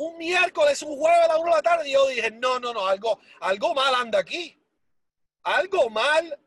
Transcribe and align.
un 0.00 0.16
miércoles, 0.16 0.80
un 0.82 0.96
jueves 0.96 1.20
a 1.24 1.28
la 1.28 1.38
una 1.38 1.50
de 1.50 1.56
la 1.56 1.62
tarde. 1.62 1.90
Yo 1.90 2.06
dije, 2.08 2.30
no, 2.30 2.58
no, 2.58 2.72
no, 2.72 2.86
algo, 2.86 3.20
algo 3.40 3.74
mal 3.74 3.94
anda 3.94 4.18
aquí. 4.18 4.58
Algo 5.42 5.90
mal 5.90 6.38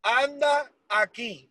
anda 0.00 0.72
aquí. 0.88 1.50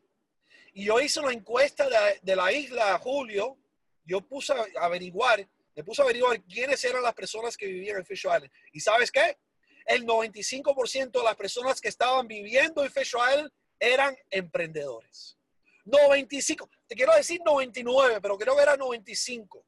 Y 0.73 0.85
yo 0.85 1.01
hice 1.01 1.19
una 1.19 1.33
encuesta 1.33 1.89
de, 1.89 2.19
de 2.21 2.35
la 2.35 2.51
isla, 2.53 2.97
Julio. 2.99 3.57
Yo 4.05 4.21
puse 4.21 4.53
a 4.53 4.65
averiguar, 4.85 5.45
me 5.75 5.83
puse 5.83 6.01
a 6.01 6.05
averiguar 6.05 6.41
quiénes 6.43 6.83
eran 6.85 7.03
las 7.03 7.13
personas 7.13 7.57
que 7.57 7.65
vivían 7.65 7.97
en 7.97 8.05
Fish 8.05 8.23
Island. 8.23 8.49
¿Y 8.71 8.79
sabes 8.79 9.11
qué? 9.11 9.37
El 9.85 10.05
95% 10.05 11.11
de 11.11 11.23
las 11.23 11.35
personas 11.35 11.81
que 11.81 11.89
estaban 11.89 12.25
viviendo 12.25 12.85
en 12.85 12.91
Fish 12.91 13.15
Island 13.15 13.51
eran 13.77 14.15
emprendedores. 14.29 15.37
95, 15.83 16.69
te 16.87 16.95
quiero 16.95 17.13
decir 17.15 17.41
99, 17.43 18.19
pero 18.21 18.37
creo 18.37 18.55
que 18.55 18.61
era 18.61 18.77
95 18.77 19.65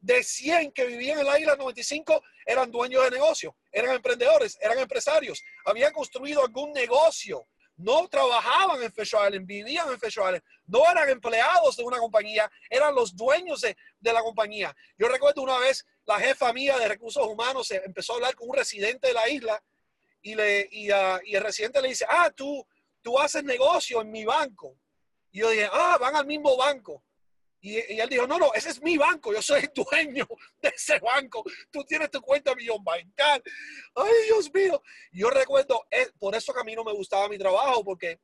de 0.00 0.22
100 0.22 0.72
que 0.72 0.86
vivían 0.86 1.18
en 1.18 1.26
la 1.26 1.38
isla 1.38 1.56
95 1.56 2.22
eran 2.46 2.70
dueños 2.70 3.04
de 3.04 3.10
negocio, 3.10 3.56
eran 3.70 3.94
emprendedores, 3.94 4.58
eran 4.60 4.78
empresarios, 4.78 5.42
habían 5.64 5.92
construido 5.92 6.42
algún 6.42 6.72
negocio, 6.72 7.46
no 7.76 8.08
trabajaban 8.08 8.82
en 8.82 8.92
Fish 8.92 9.14
Island, 9.14 9.46
vivían 9.46 9.88
en 9.90 10.00
Fish 10.00 10.18
Island, 10.18 10.42
no 10.66 10.90
eran 10.90 11.08
empleados 11.08 11.76
de 11.76 11.84
una 11.84 11.98
compañía, 11.98 12.50
eran 12.68 12.94
los 12.94 13.14
dueños 13.16 13.60
de, 13.60 13.76
la 14.00 14.22
compañía. 14.22 14.74
Yo 14.98 15.08
recuerdo 15.08 15.42
una 15.42 15.58
vez 15.58 15.86
la 16.04 16.18
jefa 16.18 16.52
mía 16.52 16.78
de 16.78 16.88
recursos 16.88 17.26
humanos 17.26 17.70
empezó 17.70 18.12
a 18.12 18.16
hablar 18.16 18.34
con 18.34 18.48
un 18.48 18.56
residente 18.56 19.08
de 19.08 19.14
la 19.14 19.28
isla 19.28 19.62
y, 20.22 20.34
le, 20.34 20.68
y, 20.70 20.88
y 20.88 21.36
el 21.36 21.42
residente 21.42 21.80
le 21.80 21.88
dice, 21.88 22.04
ah, 22.08 22.30
tú, 22.30 22.66
tú 23.02 23.18
haces 23.18 23.44
negocio 23.44 24.00
en 24.00 24.10
mi 24.10 24.24
banco. 24.24 24.76
Y 25.30 25.40
yo 25.40 25.50
dije, 25.50 25.68
ah, 25.72 25.96
van 25.98 26.16
al 26.16 26.26
mismo 26.26 26.56
banco. 26.56 27.02
Y, 27.62 27.76
él 27.76 28.08
dijo, 28.08 28.26
no, 28.26 28.38
no, 28.38 28.54
ese 28.54 28.70
es 28.70 28.80
mi 28.82 28.96
banco, 28.96 29.32
yo 29.32 29.42
soy 29.42 29.68
dueño 29.74 30.26
de 30.62 30.68
ese 30.70 30.98
banco, 30.98 31.44
tú 31.70 31.84
tienes 31.84 32.10
tu 32.10 32.20
cuenta 32.22 32.54
millón 32.54 32.82
bancal. 32.82 33.42
Ay, 33.94 34.12
Dios 34.26 34.52
mío. 34.52 34.82
Yo 35.12 35.28
recuerdo, 35.30 35.86
eh, 35.90 36.08
por 36.18 36.34
eso 36.34 36.54
que 36.54 36.64
me 36.64 36.92
gustaba 36.92 37.28
mi 37.28 37.36
trabajo, 37.36 37.84
porque 37.84 38.18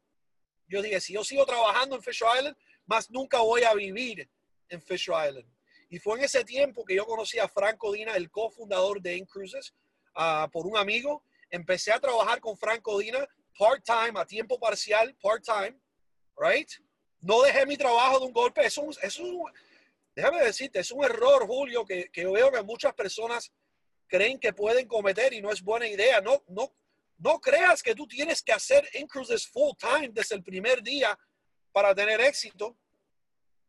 yo 0.69 0.81
dije, 0.81 1.01
si 1.01 1.13
yo 1.13 1.23
sigo 1.23 1.45
trabajando 1.45 1.97
en 1.97 2.03
Fish 2.03 2.23
Island, 2.39 2.57
más 2.87 3.11
nunca 3.11 3.41
voy 3.41 3.63
a 3.65 3.75
vivir 3.75 4.29
en 4.69 4.81
Fish 4.81 5.09
Island. 5.09 5.47
Y 5.89 5.99
fue 5.99 6.19
en 6.19 6.25
ese 6.25 6.45
tiempo 6.45 6.85
que 6.85 6.97
yo 6.97 7.05
conocí 7.05 7.39
a 7.39 7.49
Franco 7.49 7.93
Dina, 7.93 8.17
el 8.17 8.31
cofundador 8.31 9.01
de 9.01 9.17
Incruises, 9.17 9.75
uh, 10.17 10.51
por 10.51 10.67
un 10.67 10.77
amigo. 10.77 11.23
Empecé 11.51 11.93
a 11.93 12.01
trabajar 12.01 12.41
con 12.41 12.57
Franco 12.57 12.99
Dina 12.99 13.27
part-time, 13.57 14.19
a 14.19 14.27
tiempo 14.27 14.59
parcial, 14.59 15.15
part-time, 15.23 15.79
right? 16.37 16.71
No 17.27 17.43
dejé 17.43 17.67
mi 17.67 17.77
trabajo 17.77 18.21
de 18.21 18.27
un 18.27 18.33
golpe. 18.33 18.65
Es 18.65 18.79
un, 18.79 18.95
es 19.03 19.19
un 19.19 19.51
déjame 20.15 20.45
decirte, 20.45 20.79
es 20.79 20.93
un 20.93 21.05
error, 21.05 21.45
Julio, 21.45 21.85
que, 21.85 22.09
que, 22.11 22.23
yo 22.23 22.33
veo 22.33 22.53
que 22.53 22.63
muchas 22.63 22.95
personas 22.95 23.53
creen 24.07 24.39
que 24.39 24.53
pueden 24.53 24.87
cometer 24.87 25.33
y 25.33 25.43
no 25.43 25.51
es 25.51 25.61
buena 25.61 25.89
idea. 25.89 26.21
No, 26.21 26.45
no, 26.47 26.73
no 27.19 27.41
creas 27.41 27.83
que 27.83 27.97
tú 27.97 28.07
tienes 28.07 28.43
que 28.43 28.53
hacer 28.53 28.89
incruises 28.95 29.49
full 29.49 29.73
time 29.77 30.11
desde 30.11 30.37
el 30.37 30.45
primer 30.45 30.81
día 30.85 31.19
para 31.73 31.93
tener 31.97 32.21
éxito. 32.21 32.77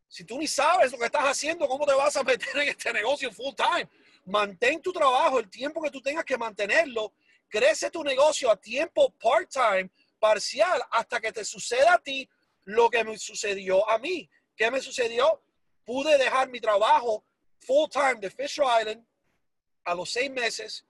Si 0.08 0.24
tú 0.24 0.38
ni 0.38 0.48
sabes 0.48 0.92
lo 0.92 1.00
que 1.00 1.06
estás 1.06 1.24
haciendo, 1.24 1.68
¿cómo 1.68 1.84
te 1.88 1.94
vas 1.94 2.16
a 2.16 2.24
meter 2.24 2.56
en 2.58 2.70
este 2.70 2.94
negocio 2.94 3.32
full 3.32 3.56
time? 3.56 3.90
Mantén 4.26 4.84
tu 4.84 4.94
trabajo 4.94 5.40
el 5.40 5.50
tiempo 5.50 5.82
que 5.82 5.90
tú 5.90 6.00
tengas 6.00 6.24
que 6.24 6.38
mantenerlo. 6.38 7.12
Crece 7.50 7.90
tu 7.90 8.04
negocio 8.04 8.52
a 8.52 8.56
tiempo 8.56 9.12
part-time, 9.18 9.90
parcial, 10.20 10.80
hasta 10.92 11.20
que 11.20 11.32
te 11.32 11.44
suceda 11.44 11.96
a 11.96 11.98
ti 11.98 12.30
lo 12.68 12.90
que 12.90 13.04
me 13.04 13.18
sucedió 13.18 13.90
a 13.90 13.98
mí. 13.98 14.30
¿Qué 14.56 14.70
me 14.70 14.82
sucedió? 14.82 15.42
Pude 15.86 16.18
dejar 16.18 16.50
mi 16.50 16.60
trabajo 16.60 17.24
full 17.60 17.90
time 17.90 18.16
de 18.16 18.30
Fisher 18.30 18.66
Island 18.80 19.06
a 19.86 19.96
los 19.96 20.10
seis 20.10 20.30
meses 20.30 20.86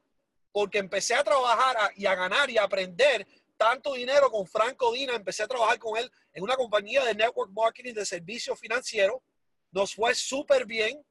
porque 0.51 0.79
empecé 0.79 1.13
a 1.13 1.23
trabajar 1.23 1.91
y 1.95 2.07
a 2.07 2.15
ganar 2.15 2.49
y 2.49 2.57
a 2.57 2.63
aprender 2.63 3.27
tanto 3.57 3.93
dinero 3.93 4.31
con 4.31 4.47
Franco 4.47 4.91
Dina. 4.91 5.13
Empecé 5.13 5.43
a 5.43 5.47
trabajar 5.47 5.77
con 5.77 5.95
él 5.99 6.11
en 6.33 6.43
una 6.43 6.55
compañía 6.55 7.05
de 7.05 7.13
network 7.13 7.51
marketing 7.51 7.93
de 7.93 8.07
servicio 8.07 8.55
financiero. 8.55 9.21
Nos 9.71 9.93
fue 9.93 10.15
súper 10.15 10.65
bien. 10.65 11.05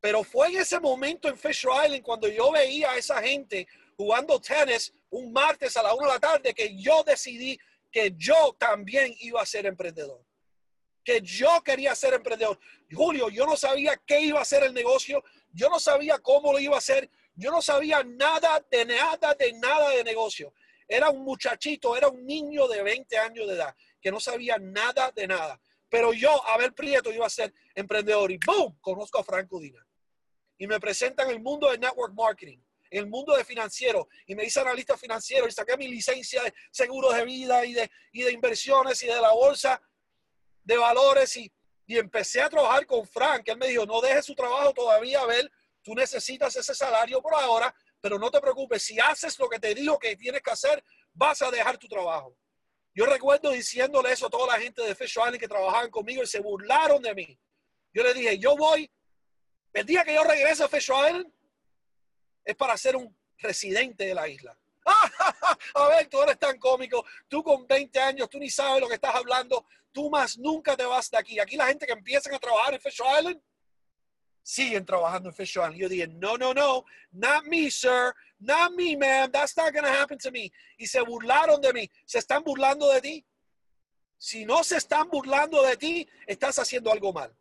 Pero 0.00 0.22
fue 0.22 0.48
en 0.48 0.58
ese 0.58 0.78
momento 0.78 1.28
en 1.28 1.38
Fisher 1.38 1.70
Island 1.82 2.02
cuando 2.02 2.28
yo 2.28 2.52
veía 2.52 2.90
a 2.90 2.98
esa 2.98 3.22
gente 3.22 3.66
jugando 3.96 4.38
tenis 4.38 4.92
un 5.08 5.32
martes 5.32 5.78
a 5.78 5.82
la 5.82 5.94
una 5.94 6.08
de 6.08 6.12
la 6.12 6.20
tarde 6.20 6.52
que 6.52 6.76
yo 6.76 7.02
decidí 7.04 7.58
que 7.90 8.14
yo 8.16 8.56
también 8.58 9.14
iba 9.20 9.40
a 9.40 9.46
ser 9.46 9.66
emprendedor. 9.66 10.24
Que 11.04 11.20
yo 11.22 11.62
quería 11.64 11.94
ser 11.94 12.14
emprendedor. 12.14 12.58
Julio, 12.90 13.28
yo 13.30 13.46
no 13.46 13.56
sabía 13.56 14.00
qué 14.06 14.20
iba 14.20 14.40
a 14.40 14.44
ser 14.44 14.64
el 14.64 14.74
negocio. 14.74 15.24
Yo 15.52 15.68
no 15.68 15.80
sabía 15.80 16.18
cómo 16.18 16.52
lo 16.52 16.58
iba 16.58 16.76
a 16.76 16.78
hacer. 16.78 17.10
Yo 17.34 17.50
no 17.50 17.62
sabía 17.62 18.02
nada 18.04 18.64
de 18.70 18.84
nada, 18.84 19.34
de 19.34 19.52
nada 19.54 19.90
de 19.90 20.04
negocio. 20.04 20.52
Era 20.86 21.10
un 21.10 21.24
muchachito, 21.24 21.96
era 21.96 22.08
un 22.08 22.26
niño 22.26 22.68
de 22.68 22.82
20 22.82 23.16
años 23.18 23.46
de 23.46 23.54
edad 23.54 23.74
que 24.00 24.10
no 24.10 24.20
sabía 24.20 24.58
nada 24.58 25.12
de 25.12 25.26
nada. 25.26 25.60
Pero 25.88 26.12
yo, 26.12 26.46
Abel 26.48 26.72
Prieto, 26.72 27.12
iba 27.12 27.26
a 27.26 27.30
ser 27.30 27.52
emprendedor 27.74 28.30
y 28.30 28.38
¡boom! 28.38 28.78
Conozco 28.80 29.18
a 29.18 29.24
Franco 29.24 29.60
Dina. 29.60 29.84
Y 30.58 30.66
me 30.66 30.78
presentan 30.78 31.30
el 31.30 31.40
mundo 31.40 31.70
del 31.70 31.80
network 31.80 32.14
marketing 32.14 32.58
el 32.90 33.06
mundo 33.06 33.36
de 33.36 33.44
financiero 33.44 34.08
y 34.26 34.34
me 34.34 34.44
hice 34.44 34.60
analista 34.60 34.96
financiero 34.96 35.46
y 35.46 35.52
saqué 35.52 35.76
mi 35.76 35.88
licencia 35.88 36.42
de 36.42 36.52
seguros 36.70 37.14
de 37.14 37.24
vida 37.24 37.64
y 37.64 37.72
de, 37.72 37.90
y 38.12 38.22
de 38.22 38.32
inversiones 38.32 39.02
y 39.02 39.06
de 39.06 39.20
la 39.20 39.32
bolsa 39.32 39.80
de 40.64 40.76
valores 40.76 41.36
y, 41.36 41.50
y 41.86 41.98
empecé 41.98 42.42
a 42.42 42.50
trabajar 42.50 42.84
con 42.86 43.06
Frank. 43.06 43.48
Él 43.48 43.58
me 43.58 43.68
dijo, 43.68 43.86
no 43.86 44.00
dejes 44.00 44.26
su 44.26 44.34
trabajo 44.34 44.72
todavía, 44.72 45.20
Abel, 45.20 45.50
tú 45.82 45.94
necesitas 45.94 46.54
ese 46.56 46.74
salario 46.74 47.22
por 47.22 47.34
ahora, 47.34 47.74
pero 48.00 48.18
no 48.18 48.30
te 48.30 48.40
preocupes, 48.40 48.82
si 48.82 48.98
haces 48.98 49.38
lo 49.38 49.48
que 49.48 49.58
te 49.58 49.74
digo 49.74 49.98
que 49.98 50.16
tienes 50.16 50.42
que 50.42 50.50
hacer, 50.50 50.82
vas 51.12 51.42
a 51.42 51.50
dejar 51.50 51.78
tu 51.78 51.88
trabajo. 51.88 52.36
Yo 52.94 53.06
recuerdo 53.06 53.50
diciéndole 53.50 54.12
eso 54.12 54.26
a 54.26 54.30
toda 54.30 54.54
la 54.54 54.60
gente 54.60 54.82
de 54.82 54.94
Fish 54.94 55.16
Island 55.16 55.38
que 55.38 55.48
trabajaban 55.48 55.90
conmigo 55.90 56.22
y 56.22 56.26
se 56.26 56.40
burlaron 56.40 57.02
de 57.02 57.14
mí. 57.14 57.38
Yo 57.92 58.02
le 58.02 58.14
dije, 58.14 58.38
yo 58.38 58.56
voy, 58.56 58.90
el 59.72 59.86
día 59.86 60.04
que 60.04 60.14
yo 60.14 60.24
regrese 60.24 60.64
a 60.64 60.68
Fish 60.68 60.90
Island, 60.90 61.32
es 62.50 62.56
para 62.56 62.76
ser 62.76 62.96
un 62.96 63.16
residente 63.38 64.04
de 64.04 64.14
la 64.14 64.28
isla. 64.28 64.56
a 65.74 65.88
ver, 65.88 66.08
tú 66.08 66.22
eres 66.22 66.38
tan 66.38 66.58
cómico, 66.58 67.04
tú 67.28 67.42
con 67.42 67.66
20 67.66 67.98
años, 68.00 68.28
tú 68.28 68.38
ni 68.38 68.50
sabes 68.50 68.80
lo 68.80 68.88
que 68.88 68.94
estás 68.94 69.14
hablando, 69.14 69.66
tú 69.92 70.10
más 70.10 70.38
nunca 70.38 70.76
te 70.76 70.84
vas 70.84 71.10
de 71.10 71.18
aquí. 71.18 71.38
Aquí 71.38 71.56
la 71.56 71.66
gente 71.66 71.86
que 71.86 71.92
empiezan 71.92 72.34
a 72.34 72.38
trabajar 72.38 72.74
en 72.74 72.80
Fish 72.80 73.00
Island, 73.18 73.40
siguen 74.42 74.84
trabajando 74.84 75.28
en 75.28 75.34
Fish 75.34 75.50
Island. 75.50 75.76
Yo 75.76 75.88
dije, 75.88 76.08
no, 76.08 76.36
no, 76.36 76.52
no, 76.54 76.84
not 77.12 77.44
me, 77.44 77.70
sir, 77.70 78.14
not 78.38 78.72
me, 78.72 78.96
man, 78.96 79.30
that's 79.30 79.56
not 79.56 79.72
going 79.72 79.84
to 79.84 79.92
happen 79.92 80.18
to 80.18 80.30
me. 80.30 80.50
Y 80.78 80.86
se 80.86 81.00
burlaron 81.02 81.60
de 81.60 81.72
mí. 81.72 81.90
¿Se 82.04 82.18
están 82.18 82.42
burlando 82.42 82.88
de 82.90 83.00
ti? 83.00 83.26
Si 84.16 84.44
no 84.44 84.62
se 84.64 84.76
están 84.76 85.08
burlando 85.08 85.62
de 85.62 85.76
ti, 85.76 86.08
estás 86.26 86.58
haciendo 86.58 86.92
algo 86.92 87.12
mal. 87.12 87.34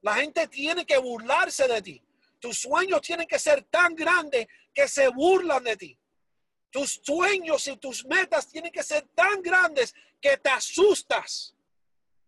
La 0.00 0.14
gente 0.14 0.46
tiene 0.48 0.86
que 0.86 0.98
burlarse 0.98 1.68
de 1.68 1.82
ti. 1.82 2.02
Tus 2.38 2.58
sueños 2.58 3.00
tienen 3.00 3.26
que 3.26 3.38
ser 3.38 3.64
tan 3.64 3.94
grandes 3.94 4.46
que 4.72 4.88
se 4.88 5.08
burlan 5.08 5.64
de 5.64 5.76
ti. 5.76 5.98
Tus 6.70 7.00
sueños 7.02 7.66
y 7.66 7.76
tus 7.76 8.04
metas 8.04 8.48
tienen 8.48 8.70
que 8.70 8.82
ser 8.82 9.06
tan 9.14 9.42
grandes 9.42 9.94
que 10.20 10.36
te 10.36 10.50
asustas. 10.50 11.54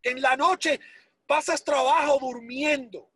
En 0.03 0.21
la 0.21 0.37
noche 0.37 0.81
pasas 1.26 1.62
trabajo 1.62 2.19
durmiendo 2.19 3.10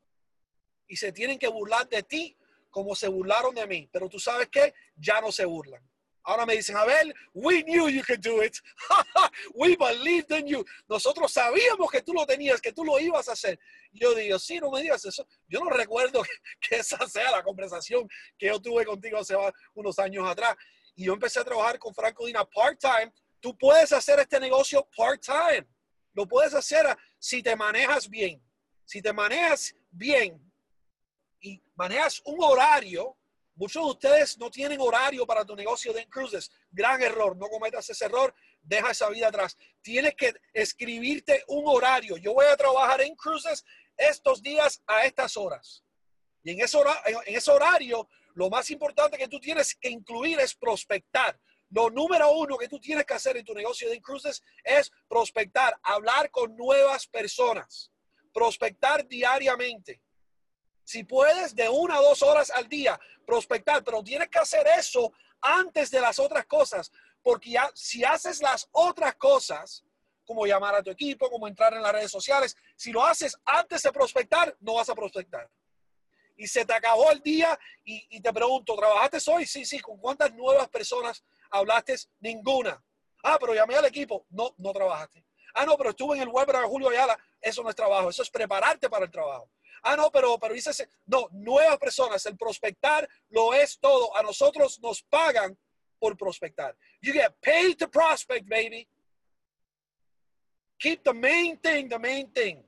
y 0.86 0.96
se 0.96 1.12
tienen 1.12 1.38
que 1.38 1.48
burlar 1.48 1.88
de 1.88 2.02
ti 2.02 2.36
como 2.70 2.94
se 2.94 3.08
burlaron 3.08 3.54
de 3.54 3.66
mí. 3.66 3.88
Pero 3.90 4.08
tú 4.08 4.18
sabes 4.18 4.48
que 4.48 4.74
ya 4.96 5.20
no 5.20 5.32
se 5.32 5.44
burlan. 5.44 5.82
Ahora 6.24 6.46
me 6.46 6.54
dicen, 6.56 6.76
Abel, 6.76 7.14
we 7.34 7.62
knew 7.64 7.88
you 7.88 8.02
could 8.02 8.20
do 8.20 8.42
it. 8.42 8.58
we 9.54 9.76
believed 9.76 10.30
in 10.32 10.46
you. 10.46 10.64
Nosotros 10.88 11.32
sabíamos 11.32 11.90
que 11.90 12.00
tú 12.00 12.14
lo 12.14 12.24
tenías, 12.24 12.62
que 12.62 12.72
tú 12.72 12.82
lo 12.82 12.98
ibas 12.98 13.28
a 13.28 13.32
hacer. 13.32 13.58
Yo 13.92 14.14
digo, 14.14 14.38
sí, 14.38 14.58
no 14.58 14.70
me 14.70 14.80
digas 14.80 15.04
eso. 15.04 15.26
Yo 15.48 15.60
no 15.60 15.68
recuerdo 15.68 16.22
que, 16.60 16.76
esa 16.76 17.06
sea 17.06 17.30
la 17.30 17.42
conversación 17.42 18.08
que 18.38 18.46
yo 18.46 18.58
tuve 18.60 18.86
contigo 18.86 19.18
hace 19.18 19.36
unos 19.74 19.98
años 19.98 20.26
atrás. 20.26 20.56
Y 20.96 21.04
yo 21.04 21.12
empecé 21.12 21.40
a 21.40 21.44
trabajar 21.44 21.78
con 21.78 21.94
Franco 21.94 22.24
Dina 22.24 22.44
part-time. 22.44 23.12
Tú 23.40 23.56
puedes 23.58 23.92
hacer 23.92 24.18
este 24.18 24.40
negocio 24.40 24.88
part-time. 24.96 25.66
Lo 26.14 26.26
puedes 26.26 26.54
hacer 26.54 26.86
si 27.18 27.42
te 27.42 27.54
manejas 27.54 28.08
bien. 28.08 28.42
Si 28.86 29.02
te 29.02 29.12
manejas 29.12 29.74
bien 29.90 30.40
y 31.40 31.62
manejas 31.74 32.22
un 32.24 32.42
horario 32.42 33.14
Muchos 33.56 33.84
de 33.84 33.90
ustedes 33.90 34.38
no 34.38 34.50
tienen 34.50 34.80
horario 34.80 35.26
para 35.26 35.44
tu 35.44 35.54
negocio 35.54 35.92
de 35.92 36.08
cruises. 36.08 36.50
Gran 36.70 37.00
error. 37.02 37.36
No 37.36 37.46
cometas 37.48 37.88
ese 37.88 38.06
error. 38.06 38.34
Deja 38.60 38.90
esa 38.90 39.08
vida 39.10 39.28
atrás. 39.28 39.56
Tienes 39.80 40.14
que 40.16 40.34
escribirte 40.52 41.44
un 41.46 41.64
horario. 41.66 42.16
Yo 42.16 42.34
voy 42.34 42.46
a 42.46 42.56
trabajar 42.56 43.00
en 43.02 43.14
cruises 43.14 43.64
estos 43.96 44.42
días 44.42 44.82
a 44.86 45.04
estas 45.04 45.36
horas. 45.36 45.84
Y 46.42 46.50
en 46.50 46.60
ese, 46.60 47.50
horario, 47.50 48.08
lo 48.34 48.50
más 48.50 48.70
importante 48.70 49.16
que 49.16 49.28
tú 49.28 49.40
tienes 49.40 49.74
que 49.76 49.88
incluir 49.88 50.38
es 50.40 50.54
prospectar. 50.54 51.38
Lo 51.70 51.90
número 51.90 52.30
uno 52.32 52.58
que 52.58 52.68
tú 52.68 52.78
tienes 52.78 53.06
que 53.06 53.14
hacer 53.14 53.36
en 53.36 53.44
tu 53.44 53.54
negocio 53.54 53.88
de 53.88 54.00
cruises 54.02 54.42
es 54.62 54.92
prospectar, 55.08 55.78
hablar 55.82 56.30
con 56.30 56.54
nuevas 56.56 57.06
personas, 57.06 57.90
prospectar 58.32 59.08
diariamente. 59.08 60.02
Si 60.84 61.04
puedes, 61.04 61.54
de 61.54 61.68
una 61.68 61.96
a 61.96 62.02
dos 62.02 62.22
horas 62.22 62.50
al 62.50 62.68
día 62.68 62.98
prospectar, 63.26 63.82
pero 63.82 64.02
tienes 64.02 64.28
que 64.28 64.38
hacer 64.38 64.66
eso 64.78 65.12
antes 65.40 65.90
de 65.90 66.00
las 66.00 66.18
otras 66.18 66.46
cosas, 66.46 66.92
porque 67.22 67.50
ya, 67.50 67.70
si 67.74 68.04
haces 68.04 68.42
las 68.42 68.68
otras 68.72 69.14
cosas, 69.16 69.84
como 70.24 70.46
llamar 70.46 70.74
a 70.74 70.82
tu 70.82 70.90
equipo, 70.90 71.30
como 71.30 71.48
entrar 71.48 71.74
en 71.74 71.82
las 71.82 71.92
redes 71.92 72.10
sociales, 72.10 72.56
si 72.76 72.92
lo 72.92 73.04
haces 73.04 73.36
antes 73.44 73.82
de 73.82 73.92
prospectar, 73.92 74.56
no 74.60 74.74
vas 74.74 74.88
a 74.88 74.94
prospectar. 74.94 75.50
Y 76.36 76.46
se 76.46 76.64
te 76.64 76.74
acabó 76.74 77.10
el 77.12 77.20
día 77.20 77.58
y, 77.84 78.20
te 78.20 78.32
pregunto, 78.32 78.74
¿trabajaste 78.74 79.18
hoy? 79.30 79.46
Sí, 79.46 79.64
sí, 79.64 79.78
¿con 79.80 79.98
cuántas 79.98 80.32
nuevas 80.34 80.68
personas 80.68 81.24
hablaste? 81.50 81.94
Ninguna. 82.20 82.82
Ah, 83.22 83.36
pero 83.38 83.54
llamé 83.54 83.76
al 83.76 83.84
equipo. 83.84 84.26
No, 84.30 84.54
no 84.58 84.72
trabajaste. 84.72 85.24
Ah, 85.54 85.64
no, 85.64 85.76
pero 85.76 85.90
estuve 85.90 86.16
en 86.16 86.22
el 86.22 86.28
webinar 86.28 86.62
de 86.62 86.68
Julio 86.68 86.88
Ayala. 86.88 87.16
Eso 87.40 87.62
no 87.62 87.70
es 87.70 87.76
trabajo, 87.76 88.10
eso 88.10 88.22
es 88.22 88.30
prepararte 88.30 88.90
para 88.90 89.04
el 89.04 89.10
trabajo. 89.10 89.48
Ah, 89.86 89.96
no, 89.96 90.10
pero, 90.10 90.38
pero 90.38 90.54
dice, 90.54 90.88
no, 91.04 91.28
nuevas 91.32 91.76
personas, 91.76 92.24
el 92.24 92.38
prospectar 92.38 93.06
lo 93.28 93.52
es 93.52 93.78
todo. 93.78 94.16
A 94.16 94.22
nosotros 94.22 94.80
nos 94.80 95.02
pagan 95.02 95.56
por 95.98 96.16
prospectar. 96.16 96.74
You 97.02 97.12
get 97.12 97.34
paid 97.42 97.76
to 97.76 97.90
prospect, 97.90 98.48
baby. 98.48 98.88
Keep 100.78 101.04
the 101.04 101.12
main 101.12 101.58
thing, 101.58 101.90
the 101.90 101.98
main 101.98 102.32
thing. 102.32 102.62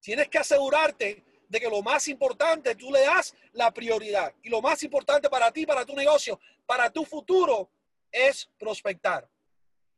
Tienes 0.00 0.30
que 0.30 0.38
asegurarte 0.38 1.22
de 1.46 1.60
que 1.60 1.68
lo 1.68 1.82
más 1.82 2.08
importante 2.08 2.74
tú 2.76 2.90
le 2.90 3.02
das 3.02 3.34
la 3.52 3.70
prioridad. 3.70 4.34
Y 4.42 4.48
lo 4.48 4.62
más 4.62 4.82
importante 4.82 5.28
para 5.28 5.52
ti, 5.52 5.66
para 5.66 5.84
tu 5.84 5.94
negocio, 5.94 6.40
para 6.64 6.90
tu 6.90 7.04
futuro, 7.04 7.68
es 8.10 8.48
prospectar. 8.58 9.28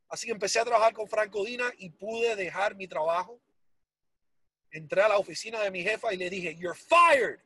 Así 0.08 0.28
empecé 0.31 0.58
a 0.58 0.64
trabajar 0.64 0.93
con 0.93 1.06
Franco 1.06 1.44
Dina 1.44 1.72
y 1.78 1.90
pude 1.90 2.34
dejar 2.34 2.75
mi 2.75 2.88
trabajo 2.88 3.40
entré 4.73 5.03
a 5.03 5.09
la 5.09 5.19
oficina 5.19 5.61
de 5.61 5.71
mi 5.71 5.83
jefa 5.83 6.13
y 6.13 6.17
le 6.17 6.29
dije, 6.29 6.57
you're 6.57 6.79
fired. 6.79 7.39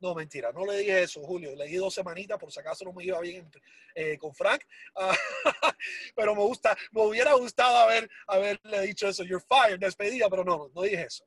No, 0.00 0.14
mentira, 0.14 0.52
no 0.52 0.64
le 0.64 0.78
dije 0.78 1.02
eso, 1.02 1.20
Julio. 1.22 1.54
Le 1.54 1.66
di 1.66 1.76
dos 1.76 1.94
semanitas 1.94 2.38
por 2.38 2.52
si 2.52 2.60
acaso 2.60 2.84
no 2.84 2.92
me 2.92 3.04
iba 3.04 3.20
bien 3.20 3.50
eh, 3.94 4.16
con 4.16 4.34
Frank. 4.34 4.62
Pero 6.14 6.34
me 6.34 6.42
gusta, 6.42 6.76
me 6.92 7.02
hubiera 7.02 7.34
gustado 7.34 7.76
haber, 7.78 8.08
haberle 8.26 8.82
dicho 8.82 9.08
eso, 9.08 9.24
you're 9.24 9.44
fired, 9.46 9.78
despedida, 9.78 10.28
pero 10.30 10.44
no, 10.44 10.70
no 10.74 10.82
dije 10.82 11.02
eso. 11.02 11.24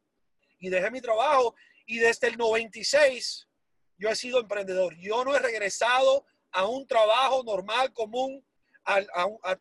Y 0.59 0.69
dejé 0.69 0.89
mi 0.89 1.01
trabajo 1.01 1.55
y 1.85 1.99
desde 1.99 2.27
el 2.27 2.37
96 2.37 3.47
yo 3.97 4.09
he 4.09 4.15
sido 4.15 4.39
emprendedor. 4.39 4.95
Yo 4.97 5.23
no 5.25 5.35
he 5.35 5.39
regresado 5.39 6.25
a 6.51 6.65
un 6.65 6.87
trabajo 6.87 7.43
normal, 7.43 7.91
común. 7.93 8.45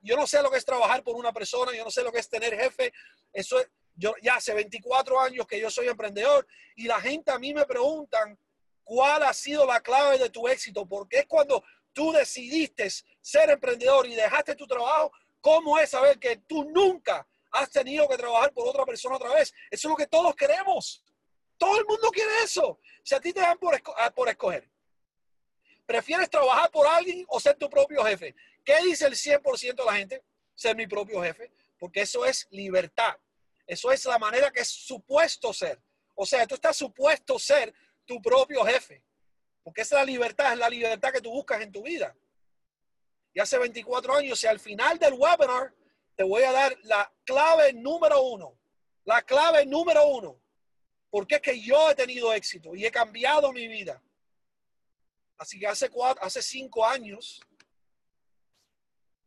yo 0.03 0.17
no 0.17 0.27
sé 0.27 0.43
lo 0.43 0.51
que 0.51 0.59
es 0.59 0.65
trabajar 0.65 1.03
por 1.03 1.17
una 1.17 1.33
persona, 1.33 1.73
yo 1.77 1.85
no 1.85 1.91
sé 1.91 2.03
lo 2.03 2.13
que 2.13 2.21
es 2.21 2.29
tener 2.29 2.57
jefe. 2.57 2.93
Eso 3.33 3.59
es, 3.59 3.69
yo 4.01 4.15
ya 4.23 4.37
hace 4.37 4.55
24 4.55 5.21
años 5.21 5.47
que 5.47 5.61
yo 5.61 5.71
soy 5.71 5.87
emprendedor 5.89 6.47
y 6.75 6.85
la 6.85 7.01
gente 7.01 7.31
a 7.31 7.39
mí 7.39 7.53
me 7.53 7.67
preguntan 7.67 8.39
cuál 8.83 9.23
ha 9.23 9.35
sido 9.35 9.67
la 9.67 9.81
clave 9.81 10.19
de 10.19 10.31
tu 10.31 10.49
éxito, 10.49 10.87
porque 10.87 11.19
es 11.19 11.27
cuando 11.27 11.63
tú 11.93 12.11
decidiste 12.11 12.89
ser 13.21 13.51
emprendedor 13.51 14.07
y 14.07 14.15
dejaste 14.15 14.55
tu 14.55 14.67
trabajo, 14.67 15.13
¿cómo 15.41 15.79
es 15.79 15.91
saber 15.91 16.19
que 16.19 16.37
tú 16.39 16.65
nunca 16.65 17.27
has 17.53 17.71
tenido 17.71 18.09
que 18.09 18.17
trabajar 18.17 18.53
por 18.53 18.67
otra 18.67 18.87
persona 18.87 19.17
otra 19.17 19.35
vez? 19.35 19.53
Eso 19.71 19.89
es 19.89 19.91
lo 19.91 19.97
que 19.97 20.07
todos 20.07 20.35
queremos. 20.35 21.05
Todo 21.59 21.79
el 21.79 21.85
mundo 21.85 22.11
quiere 22.11 22.31
eso. 22.43 22.81
Si 23.03 23.15
a 23.15 23.21
ti 23.21 23.35
te 23.35 23.41
dan 23.41 23.59
por, 23.59 23.79
ah, 23.99 24.11
por 24.11 24.31
escoger, 24.31 24.67
¿prefieres 25.85 26.31
trabajar 26.31 26.71
por 26.71 26.87
alguien 26.87 27.25
o 27.29 27.39
ser 27.39 27.55
tu 27.57 27.69
propio 27.69 28.03
jefe? 28.05 28.35
¿Qué 28.65 28.77
dice 28.83 29.07
el 29.07 29.15
100% 29.15 29.75
de 29.75 29.85
la 29.85 29.97
gente? 29.97 30.23
Ser 30.55 30.75
mi 30.75 30.87
propio 30.87 31.23
jefe, 31.23 31.51
porque 31.79 32.01
eso 32.01 32.25
es 32.25 32.49
libertad. 32.51 33.15
Eso 33.71 33.93
es 33.93 34.05
la 34.05 34.19
manera 34.19 34.51
que 34.51 34.63
es 34.63 34.69
supuesto 34.69 35.53
ser. 35.53 35.81
O 36.17 36.27
sea, 36.27 36.45
tú 36.45 36.57
estás 36.57 36.77
supuesto 36.77 37.39
ser 37.39 37.73
tu 38.05 38.21
propio 38.21 38.65
jefe. 38.65 39.01
Porque 39.63 39.83
esa 39.83 39.95
es 39.95 40.01
la 40.01 40.05
libertad, 40.05 40.53
es 40.53 40.59
la 40.59 40.69
libertad 40.69 41.13
que 41.13 41.21
tú 41.21 41.31
buscas 41.31 41.63
en 41.63 41.71
tu 41.71 41.85
vida. 41.85 42.13
Y 43.33 43.39
hace 43.39 43.59
24 43.59 44.17
años, 44.17 44.43
y 44.43 44.49
al 44.49 44.59
final 44.59 44.99
del 44.99 45.15
webinar, 45.15 45.73
te 46.17 46.25
voy 46.25 46.43
a 46.43 46.51
dar 46.51 46.77
la 46.83 47.13
clave 47.25 47.73
número 47.73 48.21
uno. 48.21 48.59
La 49.05 49.23
clave 49.23 49.65
número 49.65 50.05
uno. 50.05 50.41
Porque 51.09 51.37
es 51.37 51.41
que 51.41 51.61
yo 51.61 51.93
he 51.93 51.95
tenido 51.95 52.33
éxito 52.33 52.75
y 52.75 52.85
he 52.85 52.91
cambiado 52.91 53.53
mi 53.53 53.69
vida. 53.69 54.03
Así 55.39 55.61
que 55.61 55.69
hace, 55.69 55.91
cuatro, 55.91 56.25
hace 56.25 56.43
cinco 56.43 56.85
años, 56.85 57.41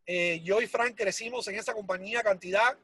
eh, 0.05 0.41
yo 0.43 0.61
y 0.61 0.67
Frank 0.67 0.97
crecimos 0.97 1.47
en 1.47 1.55
esa 1.55 1.73
compañía 1.73 2.21
cantidad 2.21 2.77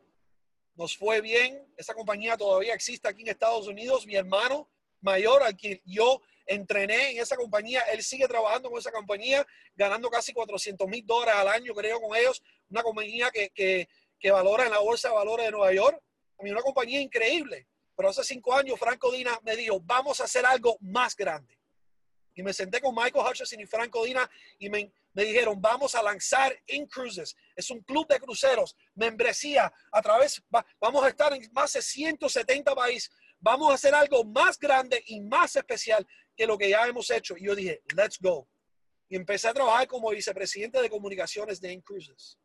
nos 0.76 0.96
fue 0.98 1.22
bien. 1.22 1.66
Esa 1.78 1.94
compañía 1.94 2.38
todavía 2.38 2.74
existe 2.74 3.08
aquí 3.08 3.22
en 3.22 3.30
Estados 3.30 3.68
Unidos. 3.68 4.06
Mi 4.06 4.16
hermano 4.16 4.70
mayor, 5.02 5.44
al 5.44 5.56
que 5.56 5.82
yo 5.86 6.22
entrené 6.46 7.12
en 7.12 7.20
esa 7.20 7.36
compañía, 7.36 7.82
él 7.92 8.02
sigue 8.04 8.28
trabajando 8.28 8.70
con 8.70 8.80
esa 8.80 8.92
compañía, 8.92 9.46
ganando 9.76 10.10
casi 10.10 10.34
400 10.34 10.88
mil 10.88 11.06
dólares 11.06 11.36
al 11.36 11.48
año, 11.48 11.74
creo, 11.74 12.02
con 12.02 12.16
ellos. 12.18 12.42
Una 12.70 12.82
compañía 12.82 13.30
que, 13.32 13.50
que, 13.50 13.88
que 14.20 14.32
valora 14.32 14.66
en 14.66 14.72
la 14.72 14.80
Bolsa 14.80 15.10
de 15.10 15.16
Valores 15.16 15.46
de 15.46 15.52
Nueva 15.52 15.74
York. 15.74 16.02
A 16.38 16.44
una 16.44 16.62
compañía 16.62 17.02
increíble. 17.02 17.68
Pero 17.96 18.10
hace 18.10 18.24
cinco 18.24 18.56
años, 18.56 18.80
Franco 18.80 19.12
Dina 19.12 19.38
me 19.44 19.58
dijo, 19.58 19.82
vamos 19.82 20.22
a 20.22 20.24
hacer 20.24 20.46
algo 20.46 20.78
más 20.80 21.16
grande. 21.16 21.59
Y 22.40 22.42
me 22.42 22.54
senté 22.54 22.80
con 22.80 22.96
Michael 22.96 23.26
Hutchison 23.30 23.60
y 23.60 23.66
Franco 23.66 24.06
Dina 24.06 24.30
y 24.60 24.70
me, 24.70 24.90
dijeron, 25.14 25.62
vamos 25.62 25.94
a 25.94 26.02
lanzar 26.02 26.58
In 26.68 26.88
Cruises. 26.88 27.36
Es 27.54 27.70
un 27.70 27.82
club 27.82 28.08
de 28.08 28.18
cruceros, 28.18 28.78
membresía 28.96 29.70
a 29.92 30.02
través, 30.02 30.42
vamos 30.80 31.04
a 31.04 31.10
estar 31.10 31.34
en 31.34 31.42
más 31.52 31.74
de 31.74 31.82
170 31.82 32.74
países. 32.74 33.12
Vamos 33.42 33.70
a 33.70 33.74
hacer 33.74 33.94
algo 33.94 34.24
más 34.24 34.58
grande 34.58 35.04
y 35.08 35.20
más 35.20 35.58
especial 35.58 36.08
que 36.34 36.48
lo 36.48 36.58
que 36.58 36.70
ya 36.70 36.88
hemos 36.88 37.10
hecho. 37.10 37.36
Y 37.36 37.44
yo 37.44 37.56
dije, 37.56 37.82
let's 37.94 38.18
go. 38.22 38.48
Y 39.10 39.18
empecé 39.18 39.50
a 39.50 39.54
trabajar 39.54 39.86
como 39.86 40.10
vicepresidente 40.12 40.82
de 40.82 40.90
comunicaciones 40.90 41.60
de 41.60 41.74
In 41.74 41.82
Cruises, 41.82 42.40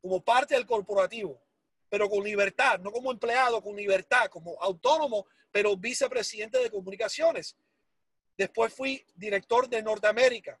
como 0.00 0.22
parte 0.22 0.54
del 0.54 0.64
corporativo, 0.64 1.42
pero 1.88 2.08
con 2.08 2.22
libertad, 2.22 2.78
no 2.78 2.92
como 2.92 3.10
empleado, 3.10 3.60
con 3.60 3.74
libertad, 3.74 4.28
como 4.30 4.56
autónomo, 4.62 5.26
pero 5.50 5.76
vicepresidente 5.76 6.58
de 6.58 6.70
comunicaciones. 6.70 7.56
Después 8.40 8.72
fui 8.72 9.04
director 9.14 9.68
de 9.68 9.82
Norteamérica 9.82 10.58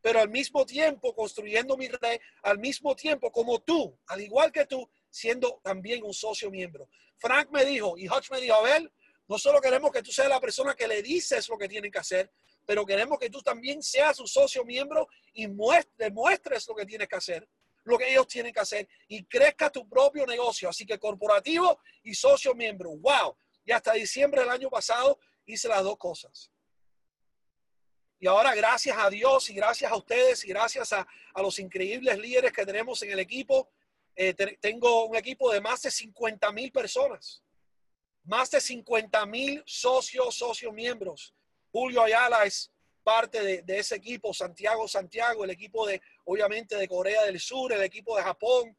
pero 0.00 0.20
al 0.20 0.28
mismo 0.28 0.64
tiempo 0.64 1.14
construyendo 1.14 1.76
mi 1.76 1.88
red, 1.88 2.20
al 2.42 2.58
mismo 2.58 2.94
tiempo 2.94 3.30
como 3.30 3.58
tú, 3.58 3.98
al 4.06 4.20
igual 4.20 4.52
que 4.52 4.64
tú, 4.64 4.88
siendo 5.10 5.60
también 5.62 6.02
un 6.04 6.14
socio 6.14 6.50
miembro. 6.50 6.88
Frank 7.16 7.50
me 7.50 7.64
dijo 7.64 7.98
y 7.98 8.08
Hutch 8.08 8.30
me 8.30 8.40
dijo, 8.40 8.54
a 8.54 8.62
ver, 8.62 8.90
no 9.26 9.36
solo 9.38 9.60
queremos 9.60 9.90
que 9.90 10.02
tú 10.02 10.12
seas 10.12 10.28
la 10.28 10.40
persona 10.40 10.74
que 10.74 10.86
le 10.86 11.02
dices 11.02 11.48
lo 11.48 11.58
que 11.58 11.68
tienen 11.68 11.90
que 11.90 11.98
hacer, 11.98 12.30
pero 12.64 12.86
queremos 12.86 13.18
que 13.18 13.28
tú 13.28 13.42
también 13.42 13.82
seas 13.82 14.20
un 14.20 14.28
socio 14.28 14.64
miembro 14.64 15.08
y 15.34 15.46
muestres 15.48 16.66
lo 16.68 16.74
que 16.74 16.86
tienes 16.86 17.08
que 17.08 17.16
hacer, 17.16 17.48
lo 17.84 17.98
que 17.98 18.10
ellos 18.10 18.28
tienen 18.28 18.52
que 18.52 18.60
hacer 18.60 18.88
y 19.08 19.24
crezca 19.24 19.68
tu 19.68 19.86
propio 19.88 20.24
negocio. 20.26 20.68
Así 20.68 20.86
que 20.86 20.98
corporativo 20.98 21.80
y 22.02 22.14
socio 22.14 22.54
miembro. 22.54 22.96
¡Wow! 22.96 23.36
Y 23.66 23.72
hasta 23.72 23.92
diciembre 23.92 24.42
del 24.42 24.50
año 24.50 24.70
pasado 24.70 25.18
hice 25.44 25.68
las 25.68 25.82
dos 25.82 25.98
cosas. 25.98 26.50
Y 28.20 28.26
ahora, 28.26 28.54
gracias 28.54 28.96
a 28.98 29.08
Dios 29.08 29.48
y 29.48 29.54
gracias 29.54 29.92
a 29.92 29.96
ustedes 29.96 30.44
y 30.44 30.48
gracias 30.48 30.92
a, 30.92 31.06
los 31.36 31.58
increíbles 31.60 32.18
líderes 32.18 32.52
que 32.52 32.66
tenemos 32.66 33.00
en 33.02 33.12
el 33.12 33.20
equipo, 33.20 33.70
eh, 34.16 34.34
tengo 34.60 35.04
un 35.04 35.14
equipo 35.14 35.52
de 35.52 35.60
más 35.60 35.82
de 35.82 35.90
50 35.92 36.50
mil 36.50 36.72
personas, 36.72 37.44
más 38.24 38.50
de 38.50 38.60
50 38.60 39.24
mil 39.26 39.62
socios, 39.64 40.34
socios 40.34 40.72
miembros. 40.72 41.32
Julio 41.70 42.02
Ayala 42.02 42.44
es 42.44 42.72
parte 43.04 43.40
de, 43.40 43.62
de, 43.62 43.78
ese 43.78 43.94
equipo, 43.94 44.34
Santiago, 44.34 44.88
Santiago, 44.88 45.44
el 45.44 45.50
equipo 45.50 45.86
de, 45.86 46.02
obviamente, 46.24 46.74
de 46.76 46.88
Corea 46.88 47.22
del 47.22 47.38
Sur, 47.38 47.72
el 47.72 47.82
equipo 47.82 48.16
de 48.16 48.24
Japón, 48.24 48.76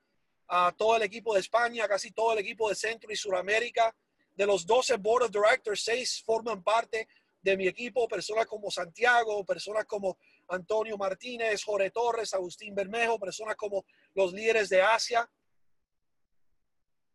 a 0.49 0.73
todo 0.75 0.97
el 0.97 1.03
equipo 1.03 1.33
de 1.33 1.39
España, 1.39 1.87
casi 1.87 2.11
todo 2.11 2.33
el 2.33 2.39
equipo 2.39 2.67
de 2.67 2.75
Centro 2.75 3.11
y 3.11 3.15
Suramérica. 3.15 3.95
De 4.35 4.45
los 4.45 4.65
12 4.65 4.97
Board 4.97 5.23
of 5.23 5.31
Directors, 5.31 5.81
6 5.81 6.23
forman 6.25 6.63
parte 6.63 7.07
de 7.41 7.57
mi 7.57 7.67
equipo, 7.67 8.07
personas 8.07 8.45
como 8.45 8.69
Santiago, 8.69 9.45
personas 9.45 9.85
como 9.85 10.17
Antonio 10.47 10.97
Martínez, 10.97 11.63
Jorge 11.63 11.91
Torres, 11.91 12.33
Agustín 12.33 12.75
Bermejo, 12.75 13.19
personas 13.19 13.55
como 13.55 13.85
los 14.13 14.33
líderes 14.33 14.69
de 14.69 14.81
Asia. 14.81 15.29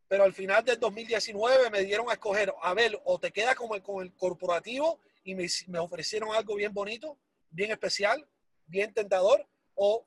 Pero 0.09 0.25
al 0.25 0.33
final 0.33 0.65
del 0.65 0.79
2019 0.79 1.71
me 1.71 1.83
dieron 1.83 2.09
a 2.09 2.15
escoger, 2.15 2.55
a 2.63 2.75
ver, 2.75 2.99
o 3.05 3.19
te 3.19 3.33
quedas 3.33 3.55
como 3.55 3.75
el, 3.75 3.83
con 3.83 4.05
el 4.05 4.15
corporativo 4.15 5.01
y 5.25 5.35
me, 5.35 5.47
me 5.69 5.79
ofrecieron 5.79 6.35
algo 6.35 6.55
bien 6.55 6.73
bonito, 6.73 7.19
bien 7.51 7.71
especial, 7.71 8.27
bien 8.67 8.93
tentador, 8.93 9.47
o 9.75 10.07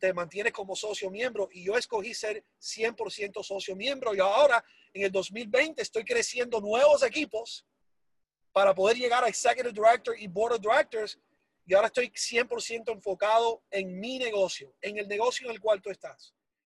te 0.00 0.12
mantienes 0.12 0.52
como 0.52 0.76
socio 0.76 1.10
miembro 1.10 1.48
y 1.50 1.64
yo 1.64 1.76
escogí 1.76 2.14
ser 2.14 2.44
100% 2.60 3.42
socio 3.42 3.74
miembro 3.74 4.14
y 4.14 4.20
ahora 4.20 4.62
en 4.92 5.02
el 5.02 5.12
2020 5.12 5.80
estoy 5.80 6.04
creciendo 6.04 6.60
nuevos 6.60 7.02
equipos 7.02 7.64
para 8.58 8.74
poder 8.74 8.96
llegar 8.96 9.22
a 9.22 9.28
Executive 9.28 9.72
Director 9.72 10.16
y 10.18 10.26
Board 10.26 10.54
of 10.54 10.60
Directors. 10.60 11.16
Y 11.64 11.74
ahora 11.74 11.86
estoy 11.86 12.08
100% 12.08 12.90
enfocado 12.92 13.62
en 13.70 14.00
mi 14.00 14.18
negocio, 14.18 14.74
en 14.80 14.98
el 14.98 15.06
negocio 15.06 15.46
en 15.46 15.54
el 15.54 15.60
cual 15.60 15.80
tú 15.80 15.90
estás. 15.90 16.34